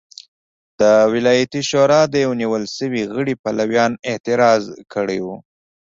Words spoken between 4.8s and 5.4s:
کړی و.